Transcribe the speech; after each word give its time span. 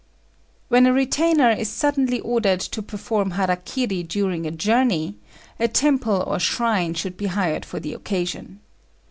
]When 0.69 0.87
a 0.87 0.93
retainer 0.93 1.51
is 1.51 1.69
suddenly 1.69 2.19
ordered 2.21 2.59
to 2.61 2.81
perform 2.81 3.33
hara 3.37 3.55
kiri 3.55 4.01
during 4.01 4.47
a 4.47 4.49
journey, 4.49 5.17
a 5.59 5.67
temple 5.67 6.23
or 6.25 6.39
shrine 6.39 6.95
should 6.95 7.17
be 7.17 7.27
hired 7.27 7.65
for 7.65 7.79
the 7.79 7.93
occasion. 7.93 8.61